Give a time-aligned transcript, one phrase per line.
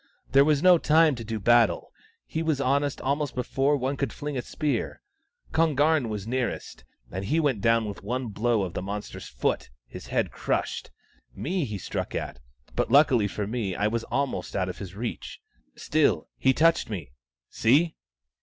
[0.31, 1.93] There was no time to do battle:
[2.25, 4.99] he was on us almost before one could fling a spear.
[5.51, 9.69] Kon garn was nearest, and he went down with one blow of the monster's foot,
[9.85, 10.89] his head crushed.
[11.35, 12.39] Me he struck at,
[12.75, 15.39] but luckily for me I was almost out of his reach.
[15.75, 17.11] Still, he touched me—
[17.51, 17.93] see